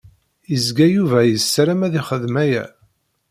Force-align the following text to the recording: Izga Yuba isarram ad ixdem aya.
Izga 0.55 0.85
Yuba 0.95 1.19
isarram 1.35 1.81
ad 1.87 1.93
ixdem 2.01 2.35
aya. 2.43 2.63